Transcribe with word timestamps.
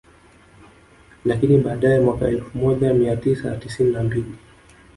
Lakini 1.25 1.57
baadae 1.57 1.99
mwaka 1.99 2.27
elfu 2.27 2.57
moja 2.57 2.93
mia 2.93 3.15
tisa 3.15 3.57
tisini 3.57 3.91
na 3.91 4.03
mbili 4.03 4.35